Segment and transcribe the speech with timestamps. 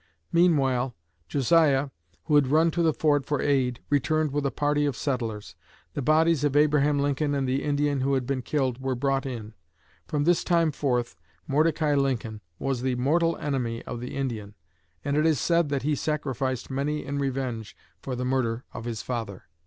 [0.31, 0.95] Meanwhile
[1.27, 1.91] Josiah,
[2.25, 5.53] who had run to the fort for aid, returned with a party of settlers.
[5.93, 9.53] The bodies of Abraham Lincoln and the Indian who had been killed were brought in.
[10.07, 14.55] From this time forth Mordecai Lincoln was the mortal enemy of the Indian,
[15.05, 19.03] and it is said that he sacrificed many in revenge for the murder of his
[19.03, 19.43] father."